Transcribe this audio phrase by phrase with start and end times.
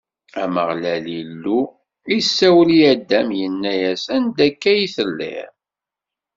[0.43, 1.61] Ameɣlal Illu
[2.17, 5.51] isawel i Adam, inna-as: Anda akka i telliḍ?